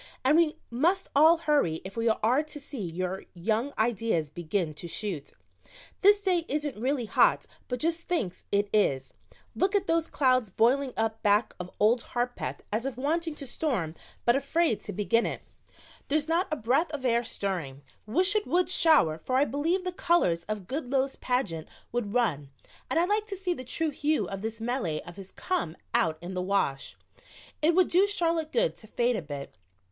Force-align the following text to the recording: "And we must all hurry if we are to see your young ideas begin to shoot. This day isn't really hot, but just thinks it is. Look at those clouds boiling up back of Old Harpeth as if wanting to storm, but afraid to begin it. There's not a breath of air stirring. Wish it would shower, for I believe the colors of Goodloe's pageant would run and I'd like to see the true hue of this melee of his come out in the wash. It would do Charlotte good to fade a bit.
"And 0.25 0.35
we 0.35 0.55
must 0.71 1.09
all 1.15 1.37
hurry 1.37 1.79
if 1.85 1.95
we 1.95 2.09
are 2.09 2.41
to 2.41 2.59
see 2.59 2.81
your 2.81 3.23
young 3.35 3.71
ideas 3.77 4.31
begin 4.31 4.73
to 4.73 4.87
shoot. 4.87 5.31
This 6.01 6.19
day 6.19 6.43
isn't 6.47 6.75
really 6.81 7.05
hot, 7.05 7.45
but 7.67 7.77
just 7.79 8.07
thinks 8.07 8.43
it 8.51 8.67
is. 8.73 9.13
Look 9.55 9.75
at 9.75 9.85
those 9.85 10.09
clouds 10.09 10.49
boiling 10.49 10.91
up 10.97 11.21
back 11.21 11.53
of 11.59 11.69
Old 11.79 12.01
Harpeth 12.01 12.63
as 12.71 12.87
if 12.87 12.97
wanting 12.97 13.35
to 13.35 13.45
storm, 13.45 13.93
but 14.25 14.35
afraid 14.35 14.81
to 14.81 14.91
begin 14.91 15.27
it. 15.27 15.43
There's 16.07 16.27
not 16.27 16.47
a 16.51 16.55
breath 16.55 16.89
of 16.91 17.05
air 17.05 17.23
stirring. 17.23 17.83
Wish 18.07 18.35
it 18.35 18.47
would 18.47 18.69
shower, 18.71 19.19
for 19.19 19.37
I 19.37 19.45
believe 19.45 19.83
the 19.83 19.91
colors 19.91 20.45
of 20.45 20.65
Goodloe's 20.65 21.15
pageant 21.17 21.67
would 21.91 22.11
run 22.15 22.49
and 22.89 22.99
I'd 22.99 23.07
like 23.07 23.27
to 23.27 23.37
see 23.37 23.53
the 23.53 23.63
true 23.63 23.91
hue 23.91 24.27
of 24.27 24.41
this 24.41 24.59
melee 24.59 25.01
of 25.01 25.17
his 25.17 25.31
come 25.31 25.77
out 25.93 26.17
in 26.23 26.33
the 26.33 26.41
wash. 26.41 26.97
It 27.61 27.75
would 27.75 27.89
do 27.89 28.07
Charlotte 28.07 28.51
good 28.51 28.75
to 28.77 28.87
fade 28.87 29.15
a 29.15 29.21
bit. 29.21 29.55